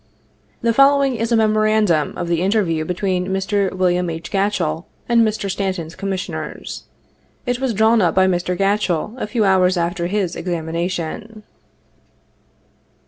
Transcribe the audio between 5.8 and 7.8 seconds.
Commissioners. It was